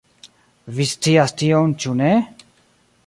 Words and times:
Vi 0.79 0.87
scias 0.93 1.35
tion 1.41 1.77
ĉu 1.85 1.95
ne? 2.01 2.11